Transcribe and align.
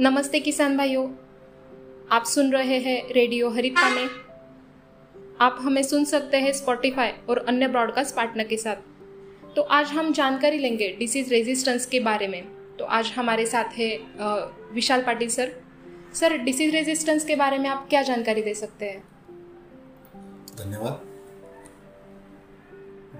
नमस्ते 0.00 0.38
किसान 0.40 0.76
भाइयों। 0.76 1.04
आप 2.12 2.24
सुन 2.24 2.50
रहे 2.52 2.78
हैं 2.78 3.12
रेडियो 3.12 3.50
हरिता 3.50 3.88
में। 3.90 4.08
आप 5.40 5.58
हमें 5.60 5.82
सुन 5.82 6.04
सकते 6.04 6.36
हैं 6.36 6.52
स्पॉटिफाई 6.52 7.10
और 7.28 7.38
अन्य 7.38 7.68
ब्रॉडकास्ट 7.68 8.14
पार्टनर 8.16 8.44
के 8.44 8.56
साथ। 8.56 8.76
तो 9.56 9.62
आज 9.62 9.86
हम 9.86 10.12
जानकारी 10.12 10.58
लेंगे 10.58 10.88
डिसीज 10.98 11.32
रेजिस्टेंस 11.32 11.86
के 11.86 12.00
बारे 12.00 12.28
में। 12.28 12.42
तो 12.76 12.84
आज 12.84 13.12
हमारे 13.16 13.46
साथ 13.46 13.78
है 13.78 13.88
Vishal 14.72 15.02
Patil 15.02 15.28
sir. 15.28 15.52
Sir 16.14 16.36
disease 16.38 16.74
resistance 16.74 17.24
के 17.24 17.36
बारे 17.36 17.58
में 17.58 17.68
आप 17.70 17.86
क्या 17.90 18.02
जानकारी 18.02 18.42
दे 18.42 18.54
सकते 18.54 18.86
हैं? 18.86 19.02
धन्यवाद। 20.56 21.00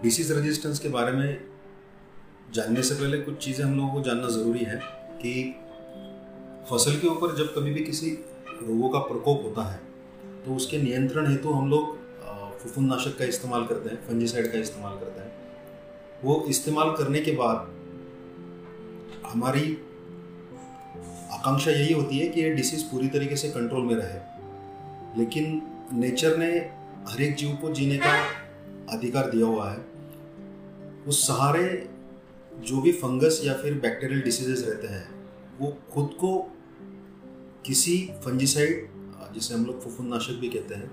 डिसीज 0.03 0.33
रेजिस्टेंस 0.33 0.79
के 0.79 0.89
बारे 0.89 1.13
में 1.13 1.41
जानने 2.53 2.83
से 2.83 2.95
पहले 2.95 3.19
कुछ 3.19 3.45
चीज़ें 3.45 3.65
हम 3.65 3.77
लोगों 3.77 3.93
को 3.93 4.03
जानना 4.03 4.29
ज़रूरी 4.29 4.65
है 4.65 4.81
कि 5.21 5.55
फ़सल 6.71 6.99
के 6.99 7.09
ऊपर 7.09 7.35
जब 7.37 7.55
कभी 7.55 7.73
भी 7.73 7.85
किसी 7.85 8.11
रोगों 8.49 8.89
का 8.89 8.99
प्रकोप 8.99 9.43
होता 9.45 9.63
है 9.63 9.81
तो 10.45 10.55
उसके 10.57 10.79
नियंत्रण 10.79 11.27
हेतु 11.27 11.51
हम 11.51 11.71
लोग 11.71 11.97
फफूंदनाशक 12.59 13.17
का 13.19 13.25
इस्तेमाल 13.25 13.65
करते 13.67 13.91
हैं 13.91 13.97
फंजीसाइड 14.07 14.53
का 14.53 14.59
इस्तेमाल 14.59 14.95
करते 14.99 15.21
हैं। 15.21 15.33
वो 16.25 16.45
इस्तेमाल 16.49 16.91
करने 16.91 17.21
के 17.21 17.33
बाद 17.33 17.69
हमारी 19.27 19.73
आकांक्षा 21.33 21.71
यही 21.71 21.93
होती 21.93 22.19
है 22.19 22.29
कि 22.29 22.41
ये 22.41 22.51
डिसीज 22.51 22.83
पूरी 22.83 23.09
तरीके 23.09 23.37
से 23.37 23.49
कंट्रोल 23.49 23.83
में 23.83 23.95
रहे। 23.95 25.19
लेकिन 25.19 25.63
नेचर 25.93 26.37
ने 26.37 26.51
हर 27.09 27.23
एक 27.23 27.35
जीव 27.37 27.57
को 27.57 27.73
जीने 27.73 27.99
का 27.99 28.13
अधिकार 28.91 29.31
दिया 29.31 29.47
हुआ 29.47 29.71
है। 29.71 29.85
उस 31.07 31.27
सहारे 31.27 31.67
जो 32.53 32.81
भी 32.81 32.93
फंगस 32.93 33.41
या 33.45 33.55
फिर 33.55 33.75
बैक्टीरियल 33.81 34.23
डिसीजेज 34.23 34.69
रहते 34.69 34.87
हैं 34.87 35.14
वो 35.61 35.77
खुद 35.93 36.11
को 36.21 36.39
किसी 37.67 37.97
फंजीसाइड 38.25 38.89
जिसे 39.35 39.55
हम 39.55 39.65
लोग 39.67 39.81
फफूंदनाशक 39.81 40.33
भी 40.33 40.49
कहते 40.49 40.75
हैं, 40.75 40.91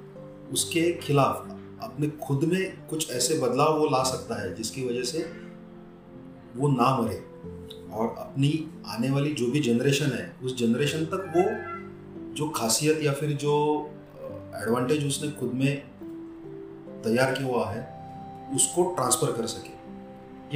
उसके 0.49 0.91
खिलाफ 0.93 1.47
अपने 1.83 2.07
खुद 2.07 2.43
में 2.43 2.87
कुछ 2.87 3.11
ऐसे 3.11 3.37
बदलाव 3.39 3.79
वो 3.79 3.85
ला 3.85 4.03
सकता 4.03 4.41
है, 4.41 4.55
जिसकी 4.55 4.85
वजह 4.85 5.03
से 5.03 5.19
वो 6.55 6.67
ना 6.67 6.97
मरे। 6.97 7.15
और 7.93 8.15
अपनी 8.19 8.71
आने 8.87 9.09
वाली 9.09 9.33
जो 9.33 9.47
भी 9.47 9.59
जनरेशन 9.59 10.05
है, 10.05 10.35
उस 10.43 10.57
जनरेशन 10.57 11.05
तक 11.05 11.31
वो 11.35 12.33
जो 12.33 12.49
खासियत 12.49 13.01
या 13.03 13.13
फिर 13.13 13.31
जो 13.31 13.55
एडवांटेज 14.55 15.05
उसने 15.07 15.31
खुद 15.31 15.53
में 15.53 15.77
तैयार 17.03 17.33
किया 17.33 17.47
हुआ 17.47 17.65
है, 17.71 17.81
उसको 18.55 18.83
ट्रांसफ़र 18.93 19.31
कर 19.31 19.45
सके। 19.45 19.73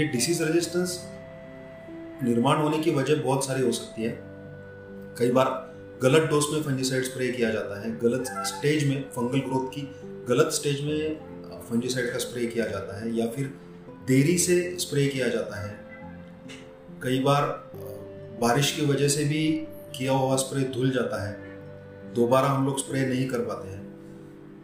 ये 0.02 0.08
डिसीज 0.08 0.41
रेजिस्टेंस 0.41 0.97
निर्माण 2.23 2.58
होने 2.58 2.77
की 2.80 2.91
वजह 2.91 3.21
बहुत 3.23 3.45
सारी 3.45 3.63
हो 3.63 3.71
सकती 3.71 4.03
है। 4.03 4.17
कई 5.17 5.31
बार 5.31 5.47
गलत 6.02 6.30
डोज 6.30 6.45
में 6.53 6.61
फंजीसाइड 6.63 7.03
स्प्रे 7.03 7.27
किया 7.27 7.49
जाता 7.52 7.80
है, 7.81 7.97
गलत 7.99 8.33
स्टेज 8.47 8.88
में 8.88 9.02
फंगल 9.11 9.39
ग्रोथ 9.39 9.69
की, 9.69 9.81
गलत 10.27 10.52
स्टेज 10.53 10.81
में 10.81 11.63
फंजीसाइड 11.69 12.11
का 12.11 12.17
स्प्रे 12.19 12.45
किया 12.45 12.66
जाता 12.67 12.99
है 12.99 13.16
या 13.16 13.27
फिर 13.27 13.53
देरी 14.08 14.38
से 14.38 14.58
स्प्रे 14.80 15.05
किया 15.08 15.27
जाता 15.27 15.61
है। 15.61 15.73
कई 17.03 17.19
बार 17.19 17.43
बारिश 18.41 18.71
की 18.71 18.86
वजह 18.86 19.08
से 19.08 19.23
भी 19.23 19.47
किया 19.97 20.11
हुआ 20.13 20.36
स्प्रे 20.36 20.63
धुल 20.73 20.91
जाता 20.91 21.23
है, 21.23 21.33
दोबारा 22.16 22.47
हम 22.47 22.66
लोग 22.66 22.80
स्प्रे 22.80 23.05
नहीं 23.05 23.27
कर 23.27 23.39
पाते 23.39 23.69
हैं। 23.69 23.83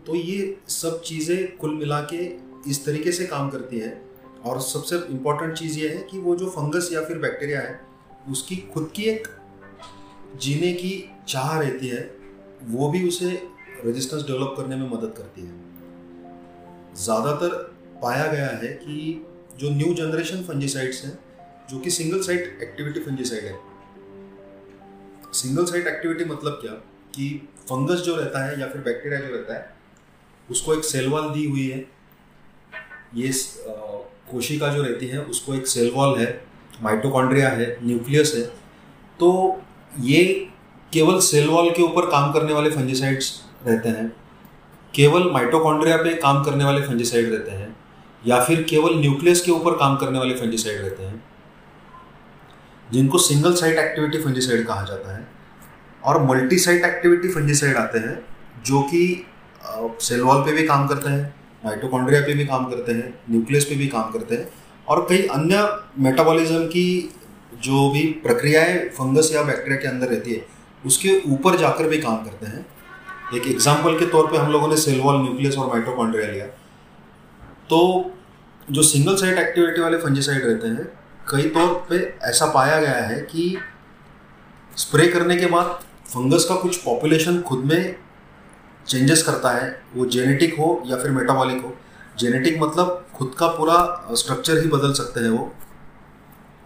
तो 0.05 0.15
ये 0.15 0.55
सब 0.69 1.01
चीज़ें 1.01 1.57
कुल 1.57 1.75
मिला 1.75 1.99
के 2.13 2.17
इस 2.69 2.85
तरीके 2.85 3.11
से 3.11 3.25
काम 3.25 3.49
करती 3.49 3.79
है। 3.79 3.89
और 4.45 4.61
सबसे 4.61 4.95
इम्पोर्टेंट 4.95 5.57
चीज़ 5.57 5.79
ये 5.79 5.89
है 5.89 6.03
कि 6.03 6.19
वो 6.19 6.35
जो 6.35 6.49
फंगस 6.49 6.89
या 6.93 7.01
फिर 7.05 7.17
बैक्टीरिया 7.17 7.61
है, 7.61 7.81
उसकी 8.29 8.55
खुद 8.55 8.91
की 8.95 9.03
एक 9.03 9.27
जीने 10.35 10.73
की 10.73 11.09
चाह 11.27 11.59
रहती 11.59 11.87
है, 11.87 12.15
वो 12.63 12.89
भी 12.89 13.07
उसे 13.07 13.49
रेजिस्टेंस 13.85 14.23
डेवलप 14.23 14.53
करने 14.57 14.75
में 14.75 14.89
मदद 14.89 15.13
करती 15.17 15.41
है। 15.41 15.71
ज़्यादातर 16.95 17.75
पाया 18.01 18.27
गया 18.27 18.47
है 18.47 18.67
कि 18.67 19.27
जो 19.59 19.69
न्यू 19.69 19.93
जनरेशन 19.93 20.43
फंजीसाइड्स 20.43 21.05
हैं, 21.05 21.19
जो 21.69 21.79
कि 21.79 21.89
सिंगल 21.89 22.21
साइट 22.21 22.59
एक्टिविटी 22.61 22.99
फंजीसाइड 22.99 23.45
है। 23.45 23.59
सिंगल 25.33 25.65
साइट 25.65 25.87
एक्टिविटी 25.87 26.25
मतलब 26.25 26.51
क्या? 26.51 26.71
कि 27.15 27.49
फंगस 27.59 27.99
जो 27.99 28.15
रहता 28.15 28.45
है 28.45 28.59
या 28.59 28.67
फिर 28.67 28.81
बैक्टीरिया 28.81 29.19
जो 29.19 29.35
रहता 29.35 29.53
है, 29.53 29.75
उसको 30.51 30.73
एक 30.73 30.83
सेलवाल 30.83 31.29
दी 31.29 31.45
हुई 31.45 31.67
है। 31.69 31.87
ये 33.15 33.31
कोशिका 34.31 34.67
जो 34.69 34.81
रहती 34.83 35.07
है, 35.07 35.19
उसको 35.19 35.53
एक 35.55 35.67
सेल 35.67 35.91
वॉल 35.95 36.17
है 36.19 36.29
माइटोकॉन्ड्रिया 36.83 37.49
है 37.49 37.77
न्यूक्लियस 37.83 38.33
है 38.35 38.43
तो 39.19 39.29
ये 40.01 40.23
केवल 40.93 41.19
सेल 41.21 41.47
वॉल 41.49 41.69
के 41.71 41.81
ऊपर 41.81 42.05
काम 42.11 42.31
करने 42.31 42.53
वाले 42.53 42.69
फंजीसाइड्स 42.69 43.33
रहते 43.65 43.89
हैं, 43.89 44.07
केवल 44.93 45.29
माइटोकॉन्ड्रिया 45.31 45.97
पे 45.97 46.13
काम 46.17 46.43
करने 46.43 46.63
वाले 46.63 46.81
फंजीसाइड 46.83 47.31
रहते 47.31 47.51
हैं, 47.51 47.75
या 48.23 48.43
फिर 48.43 48.63
केवल 48.69 48.95
न्यूक्लियस 48.95 49.41
के 49.41 49.51
ऊपर 49.51 49.77
काम 49.77 49.95
करने 49.97 50.19
वाले 50.19 50.33
फंजीसाइड 50.35 50.81
रहते 50.81 51.03
हैं, 51.03 51.23
जिनको 52.89 53.17
सिंगल 53.19 53.53
साइट 53.55 53.77
एक्टिविटी 53.79 54.21
फंजीसाइड 54.21 54.65
कहा 54.67 54.85
जाता 54.85 55.17
है, 55.17 55.27
और 56.03 56.21
मल्टी 56.25 56.57
साइट 56.59 56.85
एक्टिविटी 56.85 57.29
फंजीसाइड 57.29 57.77
आते 57.77 57.99
हैं, 57.99 58.17
जो 58.65 58.81
कि 58.83 59.25
सेल 60.01 60.21
वॉल 60.21 60.41
पे 60.41 60.51
भी 60.53 60.67
काम 60.67 60.87
करते 60.87 61.09
हैं 61.09 61.33
माइटोकॉन्ड्रिया 61.63 62.21
पे 62.21 62.33
भी 62.33 62.45
काम 62.45 62.65
करते 62.65 62.91
हैं, 62.91 63.13
न्यूक्लियस 63.29 63.65
पे 63.65 63.75
भी 63.75 63.87
काम 63.87 64.11
करते 64.11 64.35
हैं 64.35 64.49
और 64.87 65.05
कई 65.09 65.25
अन्य 65.29 65.67
मेटाबॉलिज्म 65.99 66.65
की 66.67 67.13
जो 67.63 67.89
भी 67.89 68.03
प्रक्रियाएँ, 68.23 68.77
फंगस 68.89 69.31
या 69.33 69.43
बैक्टीरिया 69.43 69.81
के 69.81 69.87
अंदर 69.87 70.07
रहती 70.07 70.33
है, 70.33 70.45
उसके 70.83 71.19
ऊपर 71.29 71.57
जाकर 71.57 71.87
भी 71.87 71.97
काम 71.97 72.23
करते 72.25 72.45
हैं। 72.45 72.65
एक 73.35 73.47
एग्ज़ाम्पल 73.47 73.97
के 73.99 74.05
तौर 74.05 74.27
पे 74.27 74.37
हम 74.37 74.51
लोगों 74.51 74.67
ने 74.67 74.77
सेल 74.77 74.99
वॉल 75.01 75.21
न्यूक्लियस 75.21 75.57
और 75.57 75.67
माइटोकॉन्ड्रिया 75.67 76.31
लिया। 76.31 76.45
तो 77.69 78.11
जो 78.67 78.83
सिंगल 78.83 79.15
साइड 79.15 79.37
एक्टिविटी 79.37 79.81
वाले 79.81 79.97
फंजीसाइड 79.97 80.45
रहते 80.45 80.67
हैं, 80.67 80.85
कई 81.29 81.49
तौर 81.49 81.73
पे 81.89 81.97
ऐसा 82.23 82.45
पाया 82.45 82.79
गया 82.81 83.01
है 83.03 83.19
कि 83.21 83.57
स्प्रे 84.77 85.07
करने 85.07 85.35
के 85.37 85.45
बाद 85.45 85.79
फंगस 86.07 86.45
का 86.49 86.55
कुछ 86.55 86.77
पॉपुलेशन 86.77 87.39
खुद 87.41 87.63
में 87.65 87.95
चेंजेस 88.87 89.23
करता 89.23 89.49
है, 89.51 89.81
वो 89.95 90.05
जेनेटिक 90.07 90.57
हो 90.59 90.83
या 90.87 90.97
फिर 90.97 91.11
मेटाबॉलिक 91.11 91.63
हो। 91.63 91.75
जेनेटिक 92.19 92.61
मतलब 92.61 93.05
खुद 93.15 93.33
का 93.37 93.47
पूरा 93.49 93.77
स्ट्रक्चर 94.13 94.61
ही 94.61 94.67
बदल 94.69 94.93
सकते 94.93 95.19
हैं 95.19 95.29
वो। 95.29 95.51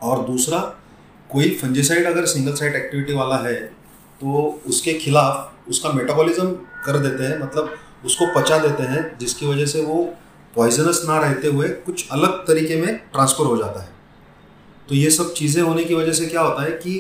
और 0.01 0.25
दूसरा, 0.25 0.59
कोई 1.29 1.49
फंजीसाइड 1.61 2.05
अगर 2.05 2.25
सिंगल 2.25 2.53
साइड 2.53 2.75
एक्टिविटी 2.75 3.13
वाला 3.13 3.37
है 3.39 3.55
तो 4.21 4.61
उसके 4.67 4.93
खिलाफ 4.95 5.69
उसका 5.69 5.89
मेटाबॉलिज्म 5.91 6.51
कर 6.85 6.97
देते 6.99 7.23
हैं 7.23 7.39
मतलब 7.39 7.75
उसको 8.05 8.25
पचा 8.35 8.57
देते 8.57 8.83
हैं, 8.83 9.17
जिसकी 9.19 9.45
वजह 9.45 9.65
से 9.65 9.81
वो 9.81 10.03
पॉइजनस 10.55 11.01
ना 11.07 11.17
रहते 11.19 11.47
हुए 11.47 11.67
कुछ 11.85 12.09
अलग 12.11 12.37
तरीके 12.47 12.75
में 12.75 12.95
ट्रांसफ़र 13.13 13.45
हो 13.45 13.57
जाता 13.57 13.81
है। 13.81 13.89
तो 14.89 14.95
ये 14.95 15.09
सब 15.11 15.33
चीज़ें 15.33 15.61
होने 15.63 15.83
की 15.83 15.95
वजह 15.95 16.11
से 16.11 16.25
क्या 16.25 16.41
होता 16.41 16.63
है 16.63 16.71
कि 16.73 16.93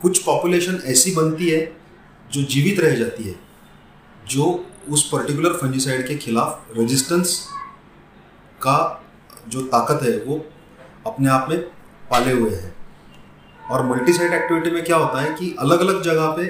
कुछ 0.00 0.18
पॉपुलेशन 0.18 0.80
ऐसी 0.86 1.14
बनती 1.14 1.48
है, 1.48 1.60
जो 2.30 2.42
जीवित 2.44 2.80
रह 2.80 2.94
जाती 2.96 3.24
है। 3.24 3.34
जो 4.26 4.64
उस 4.88 5.08
पर्टिकुलर 5.10 5.52
फंजीसाइड 5.54 6.06
के 6.08 6.16
खिलाफ 6.16 6.76
रेजिस्टेंस 6.76 7.38
का 8.60 8.76
जो 9.48 9.62
ताकत 9.64 10.02
है, 10.02 10.16
वो 10.18 10.44
अपने 11.06 11.28
आप 11.30 11.46
में 11.50 11.58
पाले 12.10 12.32
हुए 12.32 12.50
हैं। 12.50 12.72
और 13.60 13.86
मल्टीसाइड 13.86 14.32
एक्टिविटी 14.32 14.70
में 14.70 14.84
क्या 14.84 14.96
होता 14.96 15.20
है 15.20 15.34
कि 15.34 15.54
अलग 15.60 15.80
अलग 15.80 16.02
जगह 16.02 16.26
पे 16.30 16.46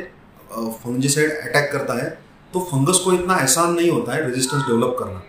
फंजीसाइड 0.52 1.30
अटैक 1.30 1.70
करता 1.72 1.94
है 1.94 2.08
तो 2.52 2.60
फंगस 2.62 2.98
को 3.04 3.12
इतना 3.12 3.34
आसान 3.36 3.72
नहीं 3.74 3.90
होता 3.90 4.12
है 4.12 4.24
रेजिस्टेंस 4.24 4.62
डेवलप 4.62 4.96
करना। 4.98 5.22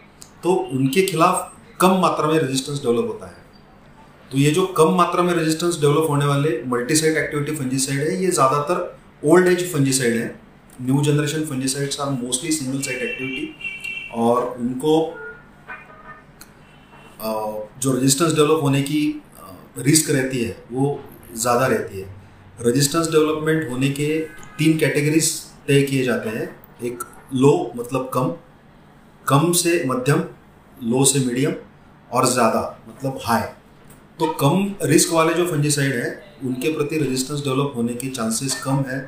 तो 0.43 0.53
उनके 0.73 1.01
खिलाफ 1.03 1.51
कम 1.81 1.99
मात्रा 2.01 2.27
में 2.27 2.37
रेजिस्टेंस 2.37 2.81
डेवलप 2.81 3.07
होता 3.07 3.27
है। 3.27 3.43
तो 4.31 4.37
ये 4.37 4.51
जो 4.51 4.65
कम 4.77 4.93
मात्रा 4.97 5.23
में 5.23 5.33
रेजिस्टेंस 5.33 5.79
डेवलप 5.81 6.09
होने 6.09 6.25
वाले 6.25 6.61
मल्टीसाइड 6.67 7.17
एक्टिविटी 7.17 7.55
फंजीसाइड 7.55 7.99
है, 7.99 8.21
ये 8.23 8.31
ज़्यादातर 8.31 8.97
ओल्ड 9.23 9.47
एज 9.47 9.71
फंजीसाइड 9.73 10.15
है। 10.15 10.27
New 10.81 11.01
generation 11.03 11.45
fungicides 11.45 11.99
are 11.99 12.09
mostly 12.11 12.51
single 12.51 12.81
site 12.81 13.01
activity 13.01 14.11
और 14.15 14.55
उनको 14.59 14.95
जो 17.81 17.93
रेजिस्टेंस 17.93 18.33
डेवलप 18.33 18.61
होने 18.63 18.81
की 18.81 18.99
रिस्क 19.79 20.09
रहती 20.11 20.43
है, 20.43 20.57
वो 20.71 20.99
ज़्यादा 21.35 21.67
रहती 21.67 21.99
है। 21.99 22.07
रेजिस्टेंस 22.61 23.07
डेवलपमेंट 23.07 23.69
होने 23.69 23.89
के 23.91 24.19
तीन 24.57 24.77
कैटेगरीज 24.79 25.31
तय 25.67 25.81
किए 25.83 26.03
जाते 26.03 26.29
हैं। 26.29 26.47
एक 26.83 27.03
लो 27.33 27.71
मतलब 27.75 28.09
कम 28.13 28.33
कम 29.25 29.51
से 29.53 29.83
मध्यम 29.87 30.23
लो 30.83 31.03
से 31.05 31.19
मीडियम 31.19 31.53
और 32.09 32.25
ज़्यादा 32.27 32.61
मतलब 32.89 33.19
हाई 33.23 33.41
तो 34.19 34.27
कम 34.35 34.73
रिस्क 34.83 35.13
वाले 35.13 35.33
जो 35.33 35.45
फंजीसाइड 35.47 35.93
है, 35.93 36.09
उनके 36.43 36.73
प्रति 36.73 36.97
रेजिस्टेंस 36.97 37.39
डेवलप 37.39 37.73
होने 37.75 37.93
के 37.93 38.09
चांसेस 38.09 38.61
कम 38.63 38.83
है। 38.87 38.99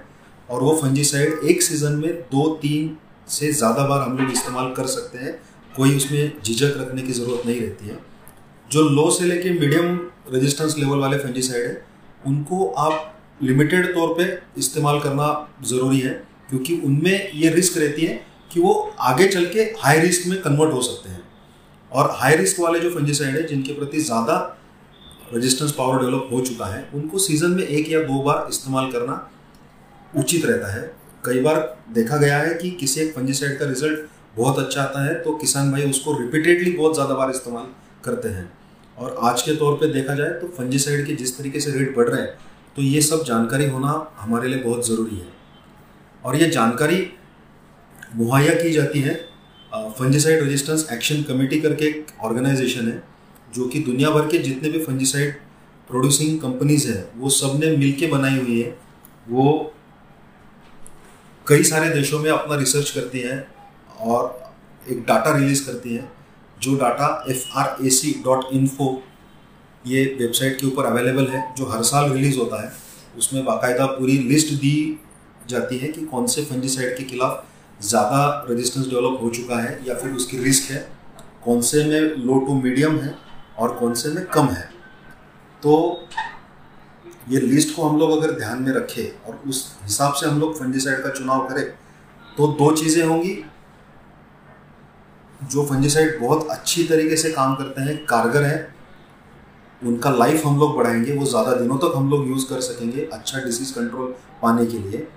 और 0.49 0.61
वो 0.61 0.75
फंजीसाइड 0.81 1.39
एक 1.45 1.61
सीज़न 1.63 1.93
में 1.93 2.13
दो, 2.31 2.47
तीन 2.55 2.97
से 3.29 3.51
ज़्यादा 3.53 3.87
बार 3.87 4.01
हम 4.01 4.17
लोग 4.17 4.31
इस्तेमाल 4.31 4.71
कर 4.73 4.85
सकते 4.87 5.17
हैं। 5.17 5.39
कोई 5.75 5.95
उसमें 5.97 6.31
झिझक 6.43 6.73
रखने 6.77 7.01
की 7.01 7.13
ज़रूरत 7.13 7.45
नहीं 7.45 7.59
रहती 7.61 7.87
है। 7.87 7.97
जो 8.69 8.81
लो 8.81 9.09
से 9.11 9.25
लेके 9.25 9.49
मीडियम 9.59 9.99
रेजिस्टेंस 10.29 10.75
लेवल 10.77 10.97
वाले 10.99 11.17
फंजीसाइड 11.17 11.65
है, 11.65 11.81
उनको 12.27 12.67
आप 12.69 13.13
लिमिटेड 13.41 13.93
तौर 13.93 14.13
पे 14.13 14.25
इस्तेमाल 14.59 14.99
करना 14.99 15.27
ज़रूरी 15.65 15.99
है, 15.99 16.13
क्योंकि 16.49 16.79
उनमें 16.81 17.31
ये 17.33 17.49
रिस्क 17.49 17.77
रहती 17.77 18.05
है 18.05 18.19
कि 18.53 18.59
वो 18.59 18.73
आगे 19.01 19.27
चल 19.27 19.45
के 19.45 19.61
हाई 19.79 19.99
रिस्क 19.99 20.27
में 20.27 20.41
कन्वर्ट 20.41 20.73
हो 20.73 20.81
सकते 20.81 21.09
हैं। 21.09 21.23
और 21.91 22.09
हाई 22.13 22.35
रिस्क 22.35 22.59
वाले 22.59 22.79
जो 22.79 22.89
फंजिसाइड 22.89 23.35
है, 23.35 23.45
जिनके 23.47 23.73
प्रति 23.73 23.99
ज़्यादा 24.01 24.35
रेजिस्टेंस 25.33 25.71
पावर 25.71 25.99
डेवलप 25.99 26.29
हो 26.31 26.39
चुका 26.41 26.65
है, 26.65 26.89
उनको 26.93 27.19
सीज़न 27.19 27.51
में 27.51 27.63
एक 27.63 27.91
या 27.91 28.01
दो 28.03 28.21
बार 28.23 28.47
इस्तेमाल 28.49 28.91
करना 28.91 29.15
उचित 30.13 30.45
रहता 30.45 30.73
है। 30.73 30.81
कई 31.23 31.41
बार 31.41 31.57
देखा 31.93 32.17
गया 32.17 32.37
है 32.37 32.53
कि 32.55 32.71
किसी 32.71 33.01
एक 33.01 33.13
फंजिसाइड 33.13 33.57
का 33.59 33.65
रिज़ल्ट 33.65 33.99
बहुत 34.35 34.59
अच्छा 34.59 34.81
आता 34.81 35.03
है 35.05 35.13
तो 35.23 35.31
किसान 35.37 35.71
भाई 35.71 35.89
उसको 35.89 36.17
रिपीटेडली 36.19 36.71
बहुत 36.71 36.93
ज़्यादा 36.93 37.15
बार 37.15 37.29
इस्तेमाल 37.29 37.65
करते 38.05 38.29
हैं। 38.29 38.49
और 38.97 39.17
आज 39.21 39.41
के 39.41 39.55
तौर 39.55 39.73
पे 39.75 39.87
देखा 39.93 40.15
जाए 40.15 40.29
तो 40.31 40.47
फंजिसाइड 40.57 41.05
के 41.07 41.15
जिस 41.15 41.37
तरीके 41.37 41.59
से 41.59 41.71
रेट 41.71 41.95
बढ़ 41.95 42.09
रहे 42.09 42.21
हैं 42.21 42.29
तो 42.75 42.81
ये 42.81 43.01
सब 43.03 43.23
जानकारी 43.25 43.69
होना 43.69 43.91
हमारे 44.17 44.49
लिए 44.49 44.63
बहुत 44.63 44.87
ज़रूरी 44.87 45.15
है। 45.15 45.27
और 46.23 46.35
ये 46.35 46.49
जानकारी 46.49 47.07
मुहैया 48.15 48.53
की 48.55 48.71
जाती 48.71 49.01
है। 49.01 49.15
फंजीसाइड 49.97 50.43
रेजिस्टेंस 50.43 50.87
एक्शन 50.93 51.21
कमेटी 51.23 51.59
करके 51.61 51.85
एक 51.85 52.07
ऑर्गेनाइजेशन 52.23 52.87
है, 52.87 53.03
जो 53.53 53.67
कि 53.67 53.79
दुनिया 53.81 54.09
भर 54.09 54.27
के 54.27 54.37
जितने 54.39 54.69
भी 54.69 54.79
फंजीसाइड 54.79 55.33
प्रोड्यूसिंग 55.89 56.39
कंपनीज़ 56.41 56.87
हैं, 56.87 57.03
वो 57.17 57.29
सबने 57.31 57.75
मिल 57.77 57.91
के 57.93 58.07
बनाई 58.07 58.37
हुई 58.37 58.61
है। 58.61 58.69
वो 59.27 59.73
कई 61.47 61.63
सारे 61.63 61.89
देशों 61.89 62.19
में 62.19 62.29
अपना 62.31 62.55
रिसर्च 62.57 62.89
करती 62.91 63.19
हैं 63.21 63.45
और 64.01 64.53
एक 64.87 65.03
डाटा 65.05 65.35
रिलीज़ 65.37 65.65
करती 65.65 65.95
है, 65.95 66.09
जो 66.57 66.75
data 66.77 67.25
F 67.29 67.43
R 67.57 67.85
A 67.85 67.89
C 67.91 68.11
dot 68.25 68.45
info 68.53 68.89
ये 69.85 70.03
वेबसाइट 70.19 70.59
के 70.59 70.67
ऊपर 70.67 70.85
अवेलेबल 70.85 71.27
है, 71.27 71.43
जो 71.55 71.65
हर 71.67 71.83
साल 71.83 72.11
रिलीज़ 72.11 72.37
होता 72.39 72.61
है। 72.63 72.71
उसमें 73.17 73.43
बाकायदा 73.45 73.85
पूरी 73.87 74.17
लिस्ट 74.19 74.53
दी 74.55 74.99
जाती 75.49 75.77
है 75.77 75.87
कि 75.89 76.05
कौन 76.05 76.25
से 76.27 76.43
फंजीसाइड 76.45 76.97
के 76.97 77.03
खिलाफ 77.05 77.45
ज़्यादा 77.79 78.45
रेजिस्टेंस 78.49 78.85
डेवलप 78.85 79.19
हो 79.21 79.29
चुका 79.31 79.59
है 79.59 79.79
या 79.87 79.95
फिर 79.95 80.11
उसकी 80.13 80.37
रिस्क 80.37 80.71
है, 80.71 80.79
कौन 81.45 81.61
से 81.61 81.83
में 81.83 82.15
लो 82.17 82.39
टू 82.39 82.61
मीडियम 82.61 82.99
है 82.99 83.13
और 83.59 83.73
कौन 83.75 83.93
से 83.93 84.09
में 84.09 84.25
कम 84.27 84.47
है। 84.49 84.69
तो 85.63 85.75
ये 87.27 87.39
लिस्ट 87.41 87.75
को 87.75 87.83
हम 87.83 87.97
लोग 87.99 88.11
अगर 88.11 88.31
ध्यान 88.31 88.61
में 88.63 88.71
रखें 88.73 89.27
और 89.27 89.41
उस 89.47 89.59
हिसाब 89.83 90.13
से 90.13 90.25
हम 90.25 90.39
लोग 90.39 90.55
फंजीसाइड 90.59 91.03
का 91.03 91.09
चुनाव 91.09 91.47
करें 91.47 91.65
तो 92.37 92.47
दो 92.49 92.71
चीज़ें 92.73 93.03
होंगी। 93.03 93.33
जो 95.43 95.65
फंजीसाइड 95.65 96.19
बहुत 96.21 96.47
अच्छी 96.49 96.83
तरीके 96.83 97.17
से 97.17 97.31
काम 97.31 97.55
करते 97.55 97.81
हैं, 97.81 97.97
कारगर 98.05 98.43
है, 98.43 98.75
उनका 99.81 100.09
लाइफ 100.11 100.45
हम 100.45 100.59
लोग 100.59 100.75
बढ़ाएँगे, 100.77 101.13
वो 101.13 101.25
ज़्यादा 101.25 101.53
दिनों 101.53 101.77
तक 101.77 101.93
हम 101.95 102.09
लोग 102.09 102.27
यूज़ 102.27 102.47
कर 102.49 102.61
सकेंगे 102.61 103.09
अच्छा 103.13 103.39
डिसीज़ 103.39 103.73
कंट्रोल 103.73 104.13
पाने 104.41 104.65
के 104.65 104.77
लिए। 104.79 105.07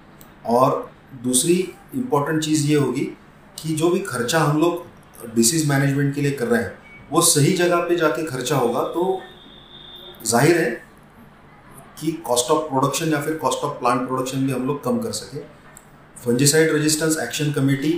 और 0.46 0.90
दूसरी 1.22 1.54
इंपॉर्टेंट 1.94 2.42
चीज़ 2.44 2.66
ये 2.66 2.76
होगी 2.76 3.04
कि 3.58 3.74
जो 3.74 3.90
भी 3.90 4.00
खर्चा 4.02 4.38
हम 4.40 4.60
लोग 4.60 5.34
डिसीज़ 5.34 5.68
मैनेजमेंट 5.68 6.14
के 6.14 6.20
लिए 6.20 6.30
कर 6.32 6.46
रहे 6.46 6.62
हैं, 6.62 6.78
वो 7.10 7.20
सही 7.22 7.52
जगह 7.54 7.88
पे 7.88 7.96
जाके 7.96 8.24
खर्चा 8.26 8.56
होगा 8.56 8.82
तो 8.90 9.20
ज़ाहिर 10.26 10.58
है 10.58 10.70
कि 12.00 12.12
कॉस्ट 12.26 12.50
ऑफ़ 12.50 12.68
प्रोडक्शन 12.68 13.12
या 13.12 13.20
फिर 13.22 13.36
कॉस्ट 13.36 13.64
ऑफ़ 13.64 13.78
प्लांट 13.78 14.06
प्रोडक्शन 14.08 14.46
भी 14.46 14.52
हम 14.52 14.66
लोग 14.66 14.82
कम 14.84 14.98
कर 14.98 15.12
सके। 15.12 15.38
फंजिसाइड 16.16 16.72
रेजिस्टेंस 16.72 17.18
एक्शन 17.18 17.52
कमेटी 17.52 17.92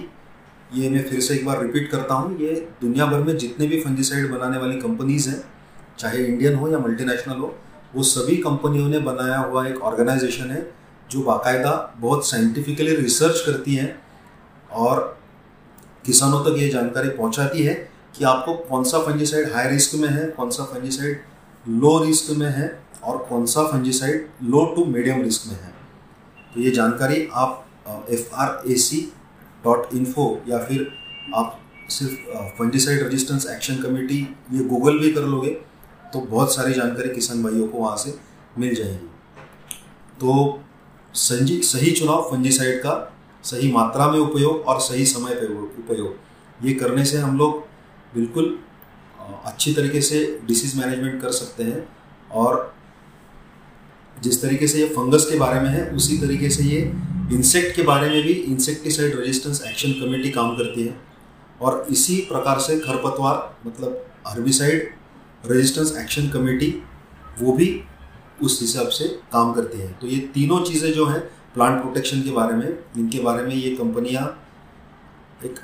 ये 0.74 0.88
मैं 0.90 1.02
फिर 1.08 1.20
से 1.20 1.34
एक 1.34 1.44
बार 1.46 1.60
रिपीट 1.62 1.90
करता 1.90 2.14
हूँ, 2.14 2.38
ये 2.40 2.54
दुनिया 2.80 3.06
भर 3.06 3.20
में 3.20 3.36
जितने 3.38 3.66
भी 3.66 3.80
फंजिसाइड 3.80 4.30
बनाने 4.30 4.58
वाली 4.58 4.80
कंपनीज़ 4.80 5.28
हैं, 5.28 5.42
चाहे 5.98 6.24
इंडियन 6.24 6.54
हो 6.54 6.68
या 6.68 6.78
मल्टीनेशनल 6.78 7.36
हो, 7.36 7.54
वो 7.94 8.02
सभी 8.02 8.36
कंपनियों 8.36 8.88
ने 8.88 8.98
बनाया 9.00 9.38
हुआ 9.38 9.66
एक 9.66 9.82
ऑर्गेनाइजेशन 9.82 10.50
है, 10.50 10.66
जो 11.10 11.22
बाकायदा 11.22 11.94
बहुत 11.98 12.26
साइंटिफिकली 12.26 12.94
रिसर्च 12.96 13.40
करती 13.46 13.74
है 13.74 13.96
और 14.72 15.18
किसानों 16.06 16.40
तक 16.44 16.58
ये 16.58 16.68
जानकारी 16.68 17.08
पहुंचाती 17.08 17.62
है 17.62 17.74
कि 18.16 18.24
आपको 18.24 18.54
कौन 18.68 18.84
सा 18.84 18.98
फंजीसाइड 18.98 19.52
हाई 19.52 19.68
रिस्क 19.68 19.94
में 19.94 20.08
है, 20.08 20.26
कौन 20.28 20.50
सा 20.50 20.64
फंजीसाइड 20.64 21.20
लो 21.66 21.98
रिस्क 22.04 22.30
में 22.30 22.48
है 22.48 22.81
और 23.04 23.18
कौन 23.28 23.46
सा 23.46 23.66
fungicide 23.66 24.28
low 24.44 24.64
to 24.76 24.84
medium 24.86 25.22
risk 25.22 25.46
में 25.48 25.54
है? 25.54 25.72
तो 26.54 26.60
ये 26.60 26.70
जानकारी 26.70 27.26
आप 27.34 28.06
F 28.10 28.34
R 28.34 28.70
A 28.70 28.74
C 28.78 29.00
dot 29.64 29.94
info 29.94 30.26
या 30.48 30.58
फिर 30.64 30.86
आप 31.34 31.58
सिर्फ़ 31.90 32.56
फंजीसाइड 32.58 33.02
रजिस्टेंस 33.02 33.46
एक्शन 33.50 33.82
कमेटी 33.82 34.18
ये 34.52 34.64
गूगल 34.64 34.98
भी 34.98 35.12
कर 35.12 35.24
लोगे 35.26 35.50
तो 36.12 36.20
बहुत 36.20 36.54
सारी 36.54 36.72
जानकारी 36.74 37.14
किसान 37.14 37.42
भाइयों 37.42 37.68
को 37.68 37.78
वहाँ 37.78 37.96
से 37.96 38.14
मिल 38.58 38.74
जाएगी। 38.74 39.08
तो 40.20 40.60
संजी 41.14 41.60
सही 41.62 41.90
चुनाव 41.90 42.22
फंजीसाइड 42.30 42.78
का, 42.78 43.12
सही 43.44 43.70
मात्रा 43.72 44.10
में 44.10 44.18
उपयोग 44.18 44.66
और 44.68 44.80
सही 44.80 45.04
समय 45.06 45.34
पर 45.34 45.52
उपयोग, 45.54 46.14
ये 46.60 46.74
करने 46.74 47.04
से 47.04 47.18
हम 47.18 47.38
लोग 47.38 47.58
बिल्कुल 48.14 48.58
अच्छी 49.46 49.72
तरीके 49.74 50.00
से 50.02 50.20
डिसीज 50.46 50.76
मैनेजमेंट 50.78 51.20
कर 51.22 51.32
सकते 51.32 51.64
हैं 51.64 51.86
और 52.32 52.74
जिस 54.22 54.42
तरीके 54.42 54.66
से 54.66 54.78
ये 54.78 54.86
फंगस 54.88 55.26
के 55.30 55.38
बारे 55.38 55.60
में 55.60 55.68
है, 55.70 55.88
उसी 55.90 56.18
तरीके 56.18 56.50
से 56.50 56.64
ये 56.64 56.80
इंसेक्ट 57.32 57.74
के 57.76 57.82
बारे 57.82 58.08
में 58.10 58.22
भी 58.22 58.32
इंसेक्टिसाइड 58.32 59.18
रेजिस्टेंस 59.18 59.62
एक्शन 59.66 59.92
कमेटी 60.00 60.30
काम 60.30 60.56
करती 60.56 60.82
है। 60.82 60.94
और 61.60 61.86
इसी 61.90 62.16
प्रकार 62.28 62.58
से 62.58 62.78
खरपतवार 62.80 63.66
मतलब 63.66 64.04
हर्बिसाइड 64.28 64.94
रेजिस्टेंस 65.44 65.96
एक्शन 65.98 66.28
कमेटी 66.28 66.74
वो 67.40 67.52
भी 67.52 67.68
उस 68.42 68.60
हिसाब 68.60 68.88
से 68.88 69.06
काम 69.32 69.52
करती 69.52 69.78
है। 69.78 69.92
तो 70.00 70.06
ये 70.06 70.18
तीनों 70.34 70.60
चीज़ें 70.64 70.92
जो 70.92 71.06
हैं 71.06 71.20
प्लांट 71.54 71.80
प्रोटेक्शन 71.82 72.22
के 72.22 72.30
बारे 72.30 72.54
में, 72.54 72.78
इनके 72.96 73.18
बारे 73.20 73.42
में 73.42 73.54
ये 73.54 73.74
कंपनियाँ 73.76 74.24
एक 75.44 75.60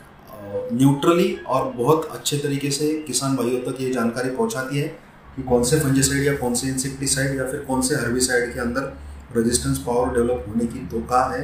न्यूट्रली 0.73 1.35
और 1.47 1.73
बहुत 1.73 2.09
अच्छे 2.13 2.39
तरीके 2.39 2.71
से 2.71 2.93
किसान 3.07 3.37
भाइयों 3.37 3.61
तक 3.63 3.81
ये 3.81 3.91
जानकारी 3.93 4.31
पहुंचाती 4.31 4.79
है। 4.79 4.89
कि 5.37 5.43
कौन 5.43 5.63
से 5.65 5.79
फंजीसाइड 5.81 6.25
या 6.25 6.35
कौन 6.37 6.55
से 6.55 6.69
इंसेक्टिसाइड 6.69 7.37
या 7.39 7.47
फिर 7.47 7.61
कौन 7.61 7.81
से 7.83 7.95
हर्बिसाइड 7.95 8.53
के 8.55 8.61
अंदर 8.61 8.93
रेजिस्टेंस 9.37 9.79
पावर 9.79 10.15
डेवलप 10.15 10.45
होने 10.49 10.67
की 10.67 10.87
धोखा 10.87 11.23
है 11.35 11.43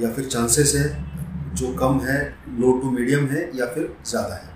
या 0.00 0.12
फिर 0.12 0.24
चांसेस 0.26 0.74
है 0.76 0.86
जो 1.54 1.74
कम 1.74 2.00
है 2.00 2.18
लो 2.58 2.72
टू 2.72 2.90
मीडियम 2.90 3.26
है 3.26 3.50
या 3.54 3.66
फिर 3.66 3.94
ज़्यादा 4.06 4.34
है? 4.34 4.48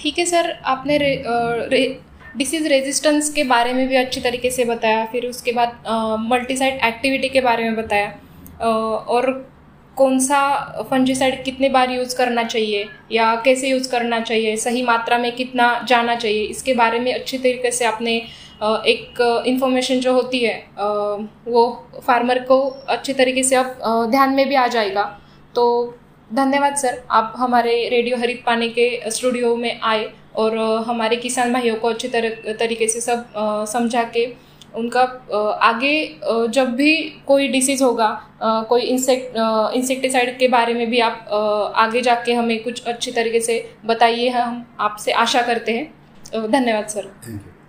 ठीक 0.00 0.18
है 0.18 0.24
सर 0.26 0.50
आपने 0.64 0.96
रे, 0.98 1.12
रे, 1.68 2.00
रेजिस्टेंस 2.68 3.32
के 3.34 3.44
बारे 3.44 3.72
में 3.72 3.86
भी 3.88 3.96
अच्छी 3.96 4.20
तरीके 4.20 4.50
से 4.50 4.64
बताया 4.64 5.04
फिर 5.06 5.26
उसके 5.26 5.52
बाद 5.52 5.82
मल्टीसाइड 6.30 6.84
एक्टिविटी 6.84 7.28
के 7.28 7.40
बारे 7.40 7.64
में 7.64 7.76
बताया। 7.76 8.08
आ, 8.62 8.68
और 8.68 9.30
कौन 10.00 10.18
सा 10.20 10.40
फंजीसाइड 10.90 11.42
कितने 11.44 11.68
बार 11.70 11.90
यूज़ 11.90 12.16
करना 12.16 12.42
चाहिए 12.44 12.86
या 13.12 13.34
कैसे 13.44 13.68
यूज़ 13.68 13.90
करना 13.90 14.20
चाहिए, 14.22 14.56
सही 14.58 14.82
मात्रा 14.82 15.18
में 15.18 15.32
कितना 15.36 15.66
जाना 15.88 16.14
चाहिए, 16.16 16.44
इसके 16.44 16.74
बारे 16.74 17.00
में 17.00 17.12
अच्छी 17.14 17.38
तरीके 17.38 17.70
से 17.70 17.84
आपने 17.86 18.16
एक 18.62 19.20
इन्फॉर्मेशन 19.46 20.00
जो 20.00 20.12
होती 20.12 20.38
है 20.40 20.54
वो 21.46 21.62
फार्मर 22.06 22.38
को 22.44 22.58
अच्छी 22.88 23.12
तरीके 23.14 23.42
से 23.42 23.56
अब 23.56 24.08
ध्यान 24.10 24.34
में 24.34 24.48
भी 24.48 24.54
आ 24.54 24.66
जाएगा। 24.68 25.04
तो 25.54 25.64
धन्यवाद 26.30 26.74
सर, 26.76 27.02
आप 27.10 27.32
हमारे 27.36 27.72
रेडियो 27.88 28.16
हरित 28.16 28.42
पाने 28.46 28.68
के 28.70 29.10
स्टूडियो 29.10 29.54
में 29.56 29.80
आए 29.82 30.10
और 30.36 30.56
हमारे 30.86 31.16
किसान 31.18 31.52
भाइयों 31.52 31.76
को 31.76 31.88
अच्छी 31.88 32.08
तरह, 32.08 32.52
तरीके 32.54 32.88
से 32.88 33.00
सब 33.00 33.32
समझा 33.68 34.02
के 34.16 34.26
उनका 34.76 35.02
आगे 35.62 35.94
जब 36.50 36.74
भी 36.74 36.94
कोई 37.26 37.48
डिसीज़ 37.48 37.82
होगा 37.84 38.08
कोई 38.68 38.82
इंसेक्ट 38.82 39.36
इंसेक्टिसाइड 39.76 40.38
के 40.38 40.48
बारे 40.48 40.74
में 40.74 40.88
भी 40.90 41.00
आप 41.00 41.72
आगे 41.76 42.00
जाके 42.00 42.32
हमें 42.32 42.62
कुछ 42.62 42.84
अच्छी 42.84 43.10
तरीके 43.12 43.40
से 43.40 43.64
बताइए, 43.86 44.28
हम 44.28 44.64
आपसे 44.80 45.12
आशा 45.14 45.42
करते 45.42 45.72
हैं। 45.72 46.50
धन्यवाद, 46.50 46.86
सर। 46.88 47.12
Thank 47.26 47.40
you 47.46 47.59